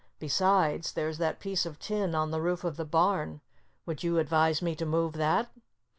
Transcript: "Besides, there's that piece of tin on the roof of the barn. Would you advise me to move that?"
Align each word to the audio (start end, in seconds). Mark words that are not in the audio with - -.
"Besides, 0.17 0.93
there's 0.93 1.19
that 1.19 1.39
piece 1.39 1.63
of 1.63 1.77
tin 1.77 2.15
on 2.15 2.31
the 2.31 2.41
roof 2.41 2.63
of 2.63 2.75
the 2.75 2.85
barn. 2.85 3.39
Would 3.85 4.01
you 4.03 4.17
advise 4.17 4.59
me 4.59 4.75
to 4.77 4.85
move 4.87 5.13
that?" 5.13 5.51